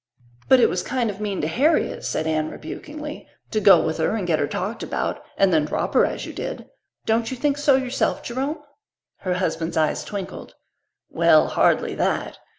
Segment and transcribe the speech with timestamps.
[0.49, 4.15] "But it was kind of mean to Harriet," said Anne rebukingly, "to go with her
[4.15, 6.65] and get her talked about and then drop her as you did.
[7.05, 8.57] Don't you think so yourself, Jerome?"
[9.17, 10.55] Her husband's eyes twinkled.
[11.11, 12.39] "Well, hardly that.